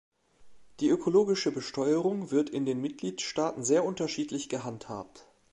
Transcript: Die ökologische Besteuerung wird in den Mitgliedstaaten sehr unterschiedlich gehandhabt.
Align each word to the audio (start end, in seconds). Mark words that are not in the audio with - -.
Die 0.79 0.89
ökologische 0.89 1.51
Besteuerung 1.51 2.31
wird 2.31 2.49
in 2.49 2.65
den 2.65 2.81
Mitgliedstaaten 2.81 3.63
sehr 3.63 3.85
unterschiedlich 3.85 4.49
gehandhabt. 4.49 5.27